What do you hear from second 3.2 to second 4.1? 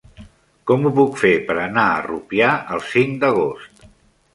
d'agost?